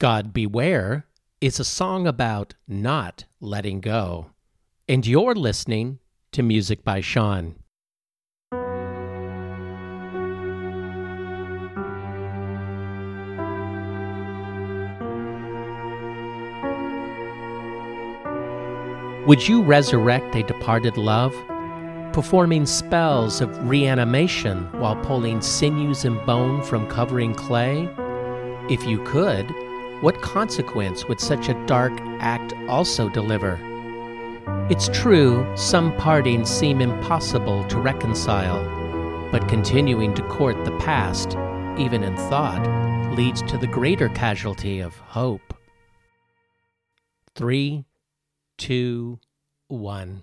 God 0.00 0.32
Beware 0.32 1.06
is 1.40 1.58
a 1.58 1.64
song 1.64 2.06
about 2.06 2.54
not 2.68 3.24
letting 3.40 3.80
go. 3.80 4.30
And 4.86 5.04
you're 5.04 5.34
listening 5.34 5.98
to 6.30 6.44
Music 6.44 6.84
by 6.84 7.00
Sean. 7.00 7.56
Would 19.26 19.48
you 19.48 19.62
resurrect 19.62 20.36
a 20.36 20.44
departed 20.44 20.96
love? 20.96 21.34
Performing 22.12 22.66
spells 22.66 23.40
of 23.40 23.68
reanimation 23.68 24.70
while 24.78 24.94
pulling 24.94 25.40
sinews 25.40 26.04
and 26.04 26.24
bone 26.24 26.62
from 26.62 26.86
covering 26.86 27.34
clay? 27.34 27.88
If 28.70 28.86
you 28.86 29.02
could, 29.02 29.52
what 30.00 30.22
consequence 30.22 31.06
would 31.06 31.20
such 31.20 31.48
a 31.48 31.66
dark 31.66 31.92
act 32.20 32.54
also 32.68 33.08
deliver? 33.08 33.58
It's 34.70 34.88
true, 34.88 35.50
some 35.56 35.96
partings 35.96 36.48
seem 36.48 36.80
impossible 36.80 37.64
to 37.64 37.80
reconcile, 37.80 38.62
but 39.32 39.48
continuing 39.48 40.14
to 40.14 40.22
court 40.28 40.64
the 40.64 40.76
past, 40.78 41.36
even 41.78 42.04
in 42.04 42.16
thought, 42.16 42.64
leads 43.14 43.42
to 43.42 43.58
the 43.58 43.66
greater 43.66 44.08
casualty 44.10 44.80
of 44.80 44.96
hope. 44.98 45.54
Three, 47.34 47.84
two, 48.56 49.18
one. 49.68 50.22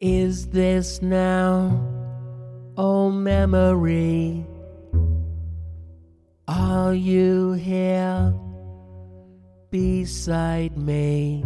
Is 0.00 0.46
this 0.46 1.02
now, 1.02 1.78
oh 2.78 3.10
memory? 3.10 4.46
Are 6.48 6.94
you 6.94 7.52
here 7.52 8.32
beside 9.70 10.78
me 10.78 11.44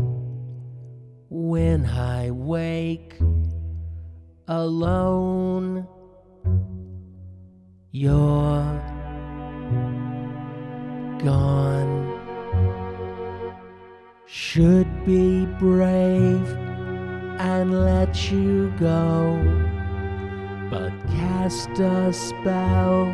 when 1.30 1.84
I 1.84 2.30
wake 2.30 3.16
alone? 4.46 5.88
You're 7.90 8.80
gone. 11.18 11.90
Should 14.26 15.04
be 15.04 15.44
brave 15.58 16.73
and 17.38 17.84
let 17.84 18.30
you 18.30 18.72
go, 18.78 19.38
but 20.70 20.92
cast 21.10 21.70
a 21.80 22.12
spell 22.12 23.06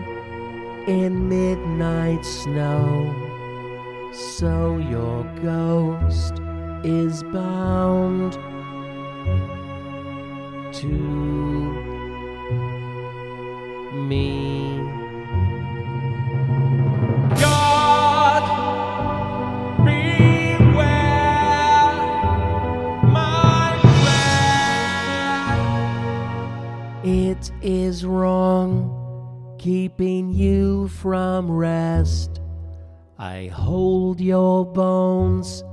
in 0.87 1.29
midnight 1.29 2.25
snow. 2.25 3.15
So 4.13 4.79
your 4.79 5.25
ghost 5.43 6.41
is 6.85 7.23
bound 7.25 8.33
to 10.73 10.87
me. 14.09 14.40
It 27.41 27.53
is 27.63 28.05
wrong 28.05 29.57
keeping 29.59 30.31
you 30.31 30.89
from 30.89 31.51
rest. 31.51 32.39
I 33.19 33.47
hold 33.47 34.21
your 34.21 34.71
bones 34.71 35.65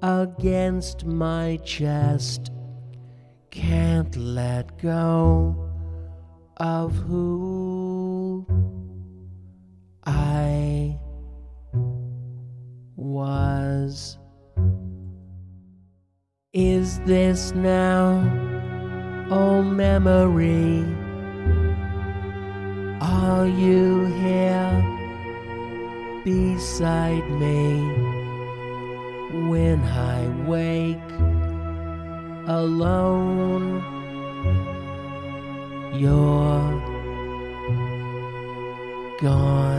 against 0.00 1.04
my 1.04 1.58
chest. 1.64 2.50
Can't 3.50 4.16
let 4.16 4.78
go 4.78 5.70
of 6.56 6.94
who 6.94 8.46
I 10.06 10.98
was. 12.96 14.16
Is 16.54 17.00
this 17.00 17.52
now? 17.52 18.55
Oh 19.30 19.62
memory, 19.62 20.84
are 23.00 23.46
you 23.46 24.04
here 24.22 24.84
beside 26.24 27.28
me 27.30 27.80
when 29.48 29.82
I 29.82 30.28
wake 30.46 30.98
alone? 32.46 33.82
You're 35.94 36.82
gone. 39.18 39.75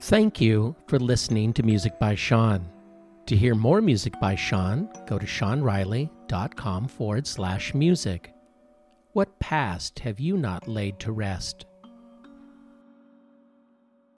Thank 0.00 0.40
you 0.40 0.76
for 0.86 0.98
listening 0.98 1.52
to 1.54 1.62
Music 1.62 1.98
by 1.98 2.14
Sean. 2.14 2.68
To 3.26 3.34
hear 3.34 3.54
more 3.54 3.80
music 3.80 4.12
by 4.20 4.34
Sean, 4.34 4.88
go 5.06 5.18
to 5.18 5.26
seanriley.com 5.26 6.86
forward 6.86 7.26
slash 7.26 7.74
music. 7.74 8.32
What 9.14 9.38
past 9.40 9.98
have 10.00 10.20
you 10.20 10.36
not 10.36 10.68
laid 10.68 11.00
to 11.00 11.12
rest? 11.12 11.64